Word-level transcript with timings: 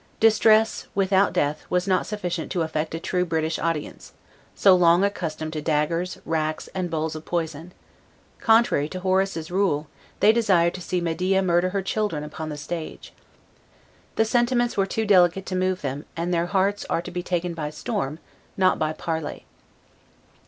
Distress, 0.19 0.87
without 0.95 1.31
death, 1.31 1.63
was 1.69 1.87
not 1.87 2.07
sufficient 2.07 2.51
to 2.51 2.63
affect 2.63 2.95
a 2.95 2.99
true 2.99 3.23
British 3.23 3.59
audience, 3.59 4.13
so 4.55 4.73
long 4.75 5.03
accustomed 5.03 5.53
to 5.53 5.61
daggers, 5.61 6.17
racks, 6.25 6.67
and 6.73 6.89
bowls 6.89 7.15
of 7.15 7.23
poison: 7.23 7.71
contrary 8.39 8.89
to 8.89 9.01
Horace's 9.01 9.51
rule, 9.51 9.85
they 10.19 10.31
desire 10.31 10.71
to 10.71 10.81
see 10.81 11.01
Medea 11.01 11.43
murder 11.43 11.69
her 11.69 11.83
children 11.83 12.23
upon 12.23 12.49
the 12.49 12.57
stage. 12.57 13.13
The 14.15 14.25
sentiments 14.25 14.75
were 14.75 14.87
too 14.87 15.05
delicate 15.05 15.45
to 15.45 15.55
move 15.55 15.81
them; 15.83 16.05
and 16.17 16.33
their 16.33 16.47
hearts 16.47 16.83
are 16.89 17.03
to 17.03 17.11
be 17.11 17.21
taken 17.21 17.53
by 17.53 17.69
storm, 17.69 18.17
not 18.57 18.79
by 18.79 18.93
parley. 18.93 19.45